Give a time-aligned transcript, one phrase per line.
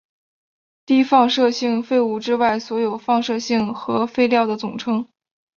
[0.83, 5.07] 低放射性废物之外所有放射性核废料的总称。